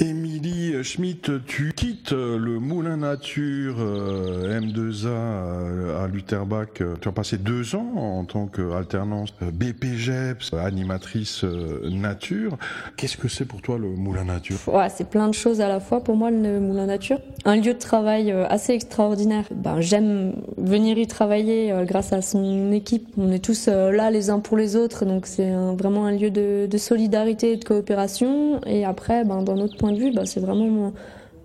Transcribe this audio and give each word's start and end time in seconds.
Émilie 0.00 0.82
Schmitt, 0.82 1.30
tu 1.46 1.74
quittes 1.76 2.12
le 2.12 2.58
Moulin 2.58 2.96
Nature 2.96 3.76
euh, 3.80 4.39
M2A 4.60 5.06
euh, 5.06 6.04
à 6.04 6.06
Lutherbach. 6.06 6.68
Tu 7.00 7.08
as 7.08 7.12
passé 7.12 7.38
deux 7.38 7.74
ans 7.74 7.92
en 7.96 8.24
tant 8.24 8.46
qu'alternance 8.46 9.30
BPGEPS, 9.40 10.54
animatrice 10.54 11.44
euh, 11.44 11.88
nature. 11.90 12.56
Qu'est-ce 12.96 13.16
que 13.16 13.28
c'est 13.28 13.44
pour 13.44 13.62
toi 13.62 13.78
le 13.78 13.88
Moulin 13.88 14.24
Nature? 14.24 14.58
Ouais, 14.66 14.88
C'est 14.88 15.08
plein 15.08 15.28
de 15.28 15.34
choses 15.34 15.60
à 15.60 15.68
la 15.68 15.80
fois 15.80 16.02
pour 16.02 16.16
moi 16.16 16.30
le 16.30 16.60
Moulin 16.60 16.86
Nature. 16.86 17.18
Un 17.44 17.56
lieu 17.56 17.74
de 17.74 17.78
travail 17.78 18.30
assez 18.32 18.72
extraordinaire. 18.72 19.44
Ben, 19.54 19.80
J'aime 19.80 20.34
venir 20.58 20.98
y 20.98 21.06
travailler 21.06 21.74
grâce 21.86 22.12
à 22.12 22.22
son 22.22 22.70
équipe. 22.72 23.08
On 23.16 23.32
est 23.32 23.44
tous 23.44 23.68
là 23.68 24.10
les 24.10 24.30
uns 24.30 24.40
pour 24.40 24.56
les 24.56 24.76
autres, 24.76 25.04
donc 25.04 25.26
c'est 25.26 25.50
vraiment 25.78 26.06
un 26.06 26.12
lieu 26.12 26.30
de, 26.30 26.68
solidarité 26.78 27.52
et 27.52 27.56
de 27.56 27.64
coopération. 27.64 28.60
Et 28.66 28.84
après, 28.84 29.24
ben, 29.24 29.42
dans 29.42 29.56
notre 29.56 29.76
point 29.76 29.92
de 29.92 29.98
vue, 29.98 30.12
bah, 30.12 30.26
c'est 30.26 30.40
vraiment 30.40 30.92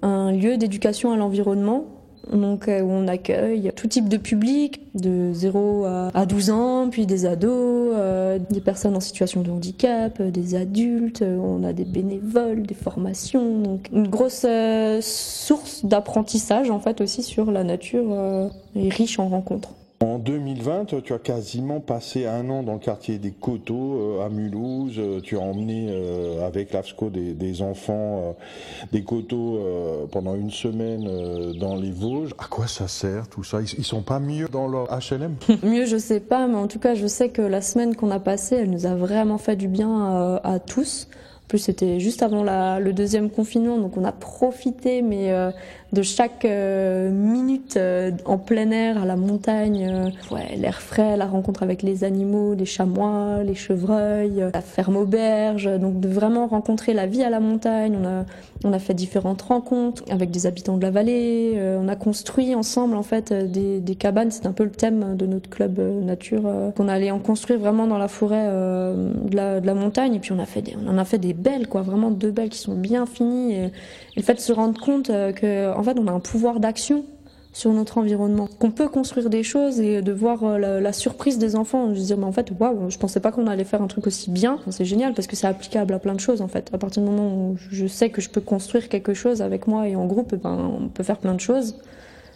un 0.02 0.32
lieu 0.32 0.58
d'éducation 0.58 1.12
à 1.12 1.18
l'environnement. 1.18 1.95
Euh, 2.34 2.82
où 2.82 2.92
on 2.92 3.08
accueille 3.08 3.72
tout 3.76 3.88
type 3.88 4.10
de 4.10 4.18
public, 4.18 4.82
de 4.96 5.32
0 5.34 5.86
à 5.86 6.26
12 6.26 6.50
ans, 6.50 6.90
puis 6.90 7.06
des 7.06 7.26
ados, 7.26 7.94
euh, 7.96 8.40
des 8.50 8.62
personnes 8.62 8.96
en 8.96 9.00
situation 9.00 9.42
de 9.42 9.52
handicap, 9.52 10.20
euh, 10.20 10.32
des 10.32 10.56
adultes, 10.56 11.22
on 11.24 11.64
a 11.64 11.74
des 11.74 11.86
bénévoles, 11.86 12.64
des 12.64 12.76
formations, 12.76 13.60
donc 13.60 13.90
une 13.92 14.08
grosse 14.08 14.46
source 15.02 15.86
d'apprentissage 15.86 16.70
en 16.70 16.80
fait 16.80 17.02
aussi 17.02 17.24
sur 17.24 17.52
la 17.52 17.64
nature 17.64 18.50
et 18.76 18.90
riche 18.90 19.20
en 19.20 19.28
rencontres. 19.28 19.74
En 20.06 20.20
2020, 20.20 21.02
tu 21.04 21.14
as 21.14 21.18
quasiment 21.18 21.80
passé 21.80 22.28
un 22.28 22.48
an 22.52 22.62
dans 22.62 22.74
le 22.74 22.80
quartier 22.80 23.18
des 23.18 23.32
Coteaux 23.32 24.20
euh, 24.20 24.26
à 24.26 24.30
Mulhouse. 24.30 25.00
Euh, 25.00 25.20
tu 25.20 25.36
as 25.36 25.40
emmené 25.40 25.88
euh, 25.90 26.46
avec 26.46 26.74
l'AFSCO 26.74 27.10
des, 27.10 27.62
enfants 27.64 28.36
des 28.92 29.04
Coteaux 29.04 29.60
pendant 30.12 30.36
une 30.36 30.52
semaine 30.52 31.54
dans 31.58 31.76
les 31.76 31.92
Vosges. 31.92 32.32
À 32.38 32.46
quoi 32.46 32.68
ça 32.68 32.88
sert 32.88 33.28
tout 33.28 33.44
ça? 33.44 33.62
Ils, 33.62 33.84
sont 33.84 34.02
pas 34.02 34.20
mieux 34.20 34.48
dans 34.48 34.68
leur 34.68 34.88
HLM 34.88 35.36
Mieux, 35.64 35.86
je 35.86 35.98
sais 35.98 36.20
pas, 36.20 36.48
mais 36.48 36.56
en 36.56 36.68
tout 36.68 36.80
cas, 36.80 36.94
je 36.94 37.08
sais 37.08 37.30
que 37.30 37.42
la 37.42 37.62
semaine 37.62 37.96
qu'on 37.96 38.12
a 38.12 38.20
passée, 38.20 38.56
elle 38.56 38.70
nous 38.70 38.86
a 38.86 38.96
vraiment 38.96 39.38
fait 39.38 39.56
du 39.56 39.68
bien 39.68 40.40
à 40.44 40.60
tous. 40.60 41.08
En 41.46 41.48
plus, 41.48 41.60
c'était 41.60 42.00
juste 42.00 42.24
avant 42.24 42.44
le 42.44 42.92
deuxième 42.92 43.30
confinement, 43.30 43.78
donc 43.78 43.98
on 43.98 44.04
a 44.04 44.12
profité, 44.12 45.04
mais 45.04 45.32
de 45.96 46.02
chaque 46.02 46.46
euh, 46.46 47.10
minute 47.10 47.78
euh, 47.78 48.12
en 48.26 48.38
plein 48.38 48.70
air, 48.72 49.02
à 49.02 49.06
la 49.06 49.16
montagne, 49.16 49.88
euh, 49.90 50.34
ouais, 50.36 50.56
l'air 50.58 50.82
frais, 50.82 51.16
la 51.16 51.26
rencontre 51.26 51.64
avec 51.64 51.82
les 51.82 52.04
animaux, 52.04 52.54
les 52.54 52.66
chamois, 52.66 53.44
les 53.44 53.56
chevreuils, 53.56 54.44
la 54.54 54.62
ferme 54.62 54.98
auberge, 54.98 55.70
donc 55.80 56.00
de 56.00 56.10
vraiment 56.10 56.48
rencontrer 56.48 56.94
la 56.94 57.08
vie 57.08 57.24
à 57.24 57.30
la 57.30 57.40
montagne. 57.40 57.98
On 58.00 58.06
a, 58.06 58.26
on 58.64 58.74
a 58.74 58.80
fait 58.80 58.94
différentes 58.94 59.42
rencontres 59.42 60.04
avec 60.10 60.32
des 60.32 60.46
habitants 60.46 60.78
de 60.78 60.82
la 60.82 60.92
vallée, 60.92 61.58
on 61.80 61.88
a 61.88 61.96
construit 61.96 62.56
ensemble 62.56 62.98
en 62.98 63.04
fait 63.04 63.32
des, 63.32 63.80
des 63.80 63.96
cabanes, 63.96 64.32
c'est 64.32 64.48
un 64.48 64.52
peu 64.52 64.64
le 64.64 64.72
thème 64.72 65.16
de 65.16 65.26
notre 65.26 65.50
club 65.50 65.80
nature, 65.80 66.44
qu'on 66.76 66.88
allait 66.88 67.12
en 67.12 67.20
construire 67.20 67.60
vraiment 67.60 67.88
dans 67.88 67.98
la 67.98 68.08
forêt 68.08 68.48
de 68.48 69.36
la, 69.36 69.62
de, 69.62 69.66
la, 69.66 69.74
montagne, 69.76 70.16
et 70.16 70.20
puis 70.20 70.32
on, 70.32 70.40
a 70.40 70.46
fait 70.46 70.62
des, 70.62 70.76
on 70.84 70.90
en 70.90 70.98
a 70.98 71.06
fait 71.06 71.20
des 71.20 71.35
belles, 71.36 71.68
quoi, 71.68 71.82
vraiment 71.82 72.12
deux 72.12 72.32
belles 72.32 72.50
qui 72.50 72.60
sont 72.60 72.76
bien 72.76 73.06
finies, 73.06 73.54
et, 73.54 73.72
le 74.16 74.22
fait 74.22 74.36
de 74.36 74.40
se 74.40 74.54
rendre 74.54 74.80
compte 74.80 75.08
que 75.08 75.76
en 75.76 75.84
fait, 75.84 75.98
on 76.00 76.08
a 76.08 76.12
un 76.12 76.20
pouvoir 76.20 76.60
d'action 76.60 77.06
sur 77.56 77.72
notre 77.72 77.98
environnement, 77.98 78.50
qu'on 78.60 78.70
peut 78.70 78.90
construire 78.90 79.30
des 79.30 79.42
choses 79.42 79.80
et 79.80 80.02
de 80.02 80.12
voir 80.12 80.44
euh, 80.44 80.82
la, 80.82 80.92
surprise 80.92 81.38
des 81.38 81.56
enfants, 81.56 81.88
de 81.88 81.96
se 81.96 82.02
dire 82.02 82.18
mais 82.18 82.26
en 82.26 82.34
fait 82.34 82.52
waouh, 82.60 82.90
je 82.90 82.98
pensais 82.98 83.22
pas 83.22 83.32
qu'on 83.32 83.48
allait 83.48 83.64
faire 83.64 83.82
un 83.82 83.88
truc 83.88 84.08
aussi 84.08 84.30
bien. 84.30 84.60
C'est 84.72 84.84
génial 84.84 85.14
parce 85.14 85.26
que 85.26 85.38
c'est 85.38 85.48
applicable 85.48 85.94
à 85.94 86.00
plein 86.00 86.14
de 86.14 86.20
choses 86.20 86.42
en 86.42 86.50
fait. 86.50 86.70
À 86.74 86.78
partir 86.78 87.02
du 87.02 87.10
moment 87.10 87.34
où 87.34 87.56
je 87.58 87.88
sais 87.88 88.10
que 88.10 88.20
je 88.20 88.30
peux 88.30 88.42
construire 88.42 88.90
quelque 88.90 89.14
chose 89.14 89.42
avec 89.42 89.68
moi 89.68 89.88
et 89.88 89.96
en 89.96 90.06
groupe, 90.06 90.32
eh 90.34 90.38
ben 90.38 90.70
on 90.82 90.90
peut 90.90 91.04
faire 91.04 91.18
plein 91.18 91.34
de 91.34 91.40
choses. 91.40 91.76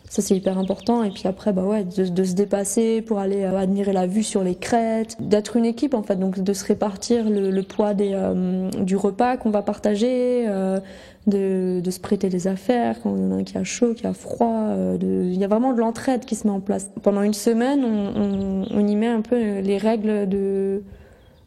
Ça 0.09 0.23
c'est 0.23 0.35
hyper 0.35 0.57
important 0.57 1.03
et 1.03 1.11
puis 1.11 1.27
après 1.27 1.53
bah 1.53 1.63
ouais 1.63 1.83
de, 1.83 2.23
se 2.23 2.33
dépasser 2.33 3.03
pour 3.03 3.19
aller 3.19 3.43
euh, 3.43 3.55
admirer 3.55 3.93
la 3.93 4.07
vue 4.07 4.23
sur 4.23 4.43
les 4.43 4.55
crêtes, 4.55 5.15
d'être 5.19 5.55
une 5.55 5.65
équipe 5.65 5.93
en 5.93 6.01
fait 6.01 6.15
donc 6.15 6.39
de 6.39 6.53
se 6.53 6.65
répartir 6.65 7.29
le, 7.29 7.61
poids 7.61 7.93
euh, 8.01 8.71
du 8.71 8.95
repas 8.95 9.37
qu'on 9.37 9.51
va 9.51 9.61
partager, 9.61 10.45
euh, 10.47 10.79
de, 11.27 11.87
se 11.87 11.99
prêter 11.99 12.29
des 12.29 12.47
affaires 12.47 12.99
quand 13.03 13.15
il 13.15 13.21
y 13.21 13.25
en 13.25 13.31
a 13.33 13.35
un 13.35 13.43
qui 13.43 13.55
a 13.55 13.63
chaud, 13.63 13.93
qui 13.93 14.07
a 14.07 14.13
froid. 14.13 14.73
il 14.99 15.37
y 15.37 15.43
a 15.43 15.47
vraiment 15.47 15.73
de 15.73 15.79
l'entraide 15.79 16.25
qui 16.25 16.33
se 16.33 16.47
met 16.47 16.53
en 16.53 16.59
place. 16.59 16.89
Pendant 17.03 17.21
une 17.21 17.35
semaine 17.35 17.85
on, 17.85 18.87
y 18.87 18.95
met 18.95 19.07
un 19.07 19.21
peu 19.21 19.59
les 19.59 19.77
règles 19.77 20.27
de, 20.27 20.81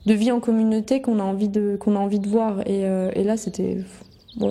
vie 0.06 0.30
en 0.30 0.38
communauté 0.38 1.02
qu'on 1.02 1.18
a 1.18 1.24
envie 1.24 1.48
de 1.48 1.76
qu'on 1.80 1.96
a 1.96 1.98
envie 1.98 2.20
de 2.20 2.28
voir 2.28 2.60
et, 2.68 2.84
là 3.24 3.36
c'était 3.36 3.78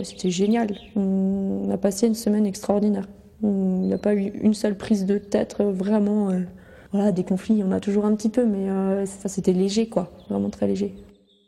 c'était 0.04 0.32
génial. 0.32 0.76
On 0.98 1.70
a 1.72 1.78
passé 1.78 2.08
une 2.08 2.16
semaine 2.16 2.46
extraordinaire. 2.46 3.08
Il 3.44 3.50
n'y 3.50 3.94
a 3.94 3.98
pas 3.98 4.14
eu 4.14 4.32
une 4.42 4.54
seule 4.54 4.76
prise 4.76 5.06
de 5.06 5.18
tête, 5.18 5.58
euh, 5.60 5.72
vraiment. 5.72 6.30
Euh, 6.30 6.42
voilà, 6.92 7.12
des 7.12 7.24
conflits, 7.24 7.64
on 7.66 7.72
a 7.72 7.80
toujours 7.80 8.06
un 8.06 8.14
petit 8.16 8.30
peu, 8.30 8.46
mais 8.46 8.70
euh, 8.70 9.06
ça 9.06 9.30
c'était 9.30 9.54
léger, 9.54 9.88
quoi, 9.88 10.12
vraiment 10.30 10.50
très 10.50 10.68
léger. 10.68 10.94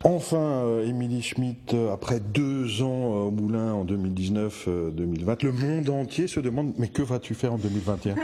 Enfin, 0.02 0.62
Émilie 0.86 1.22
Schmitt, 1.22 1.74
après 1.90 2.20
deux 2.20 2.82
ans 2.82 3.26
au 3.26 3.30
Moulin 3.30 3.72
en 3.72 3.86
2019-2020, 3.86 5.44
le 5.44 5.52
monde 5.52 5.88
entier 5.88 6.26
se 6.26 6.40
demande 6.40 6.74
mais 6.76 6.88
que 6.88 7.00
vas-tu 7.00 7.32
faire 7.32 7.54
en 7.54 7.56
2021 7.56 8.14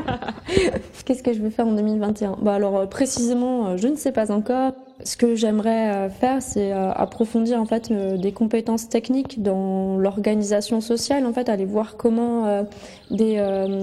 Qu'est-ce 1.07 1.23
que 1.23 1.33
je 1.33 1.41
vais 1.41 1.49
faire 1.49 1.67
en 1.67 1.73
2021 1.73 2.37
Bah 2.43 2.53
alors 2.53 2.87
précisément, 2.87 3.79
je 3.79 3.89
ne 3.89 3.97
sais 3.97 4.13
pas 4.13 4.31
encore. 4.31 4.75
Ce 5.05 5.17
que 5.17 5.35
j'aimerais 5.35 5.91
euh, 5.91 6.09
faire, 6.11 6.43
c'est 6.43 6.73
euh, 6.73 6.93
approfondir 6.93 7.61
en 7.61 7.65
fait 7.65 7.91
euh, 7.91 8.17
des 8.17 8.33
compétences 8.33 8.89
techniques 8.89 9.43
dans 9.43 9.97
l'organisation 9.97 10.81
sociale, 10.81 11.27
en 11.27 11.33
fait, 11.33 11.49
aller 11.49 11.65
voir 11.65 11.97
comment 11.97 12.65
des, 13.11 13.43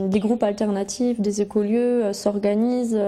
des 0.10 0.20
groupes 0.20 0.44
alternatifs, 0.44 1.20
des 1.20 1.42
écolieux 1.42 2.14
s'organisent 2.14 3.00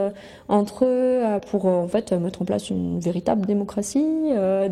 entre 0.48 0.86
eux 0.86 1.22
pour 1.50 1.66
en 1.66 1.88
fait 1.88 2.12
mettre 2.14 2.42
en 2.42 2.46
place 2.46 2.70
une 2.70 3.00
véritable 3.00 3.46
démocratie, 3.46 4.06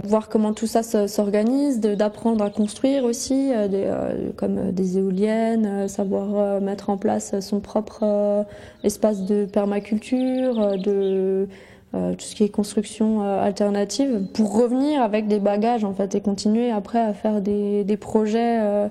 voir 0.03 0.29
comment 0.29 0.53
tout 0.53 0.67
ça 0.67 0.83
s'organise, 1.07 1.79
d'apprendre 1.79 2.43
à 2.43 2.49
construire 2.49 3.03
aussi, 3.03 3.51
des, 3.69 3.91
comme 4.35 4.71
des 4.71 4.97
éoliennes, 4.97 5.87
savoir 5.87 6.61
mettre 6.61 6.89
en 6.89 6.97
place 6.97 7.39
son 7.39 7.59
propre 7.59 8.45
espace 8.83 9.25
de 9.25 9.45
permaculture, 9.45 10.77
de 10.77 11.47
euh, 11.95 12.15
tout 12.15 12.25
ce 12.25 12.35
qui 12.35 12.43
est 12.43 12.49
construction 12.49 13.23
euh, 13.23 13.41
alternative, 13.41 14.25
pour 14.33 14.53
revenir 14.53 15.01
avec 15.01 15.27
des 15.29 15.39
bagages 15.39 15.85
en 15.85 15.93
fait 15.93 16.15
et 16.15 16.21
continuer 16.21 16.69
après 16.69 16.99
à 16.99 17.13
faire 17.13 17.41
des, 17.41 17.85
des 17.85 17.95
projets 17.95 18.59
euh, 18.59 18.89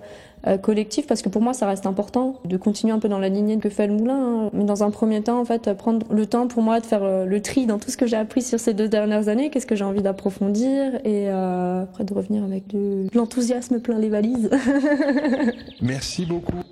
collectifs 0.63 1.07
parce 1.07 1.21
que 1.21 1.29
pour 1.29 1.43
moi 1.43 1.53
ça 1.53 1.67
reste 1.67 1.87
important 1.87 2.41
de 2.47 2.57
continuer 2.57 2.95
un 2.95 2.99
peu 2.99 3.09
dans 3.09 3.19
la 3.19 3.29
lignée 3.29 3.59
que 3.59 3.69
fait 3.69 3.87
le 3.87 3.93
moulin 3.93 4.45
hein. 4.47 4.51
mais 4.55 4.65
dans 4.65 4.83
un 4.83 4.91
premier 4.91 5.21
temps 5.21 5.41
en 5.41 5.45
fait 5.45 5.75
prendre 5.75 6.07
le 6.11 6.25
temps 6.25 6.47
pour 6.47 6.63
moi 6.63 6.81
de 6.81 6.87
faire 6.87 7.27
le 7.27 7.43
tri 7.43 7.67
dans 7.67 7.79
tout 7.79 7.91
ce 7.91 7.97
que 7.97 8.07
j'ai 8.07 8.17
appris 8.17 8.43
sur 8.43 8.61
ces 8.61 8.73
deux 8.73 8.89
dernières 8.89 9.29
années 9.29 9.51
qu'est-ce 9.51 9.67
que 9.67 9.75
j'ai 9.75 9.85
envie 9.85 10.03
d'approfondir 10.03 11.01
et 11.05 11.29
après 11.29 12.05
de 12.05 12.15
revenir 12.15 12.45
avec 12.45 12.69
de 12.69 13.09
l'enthousiasme 13.13 13.81
plein 13.81 13.99
les 13.99 14.09
valises 14.09 14.49
merci 15.83 16.25
beaucoup 16.25 16.63